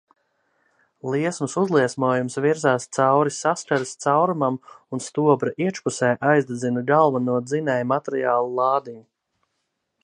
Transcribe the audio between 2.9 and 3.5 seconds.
cauri